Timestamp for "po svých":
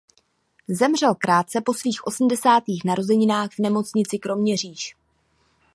1.61-2.07